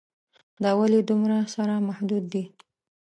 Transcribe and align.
دا 0.63 0.71
ولې 0.79 0.99
دومره 1.09 1.37
سره 1.55 1.73
محدود 1.87 2.23
دي. 2.33 2.43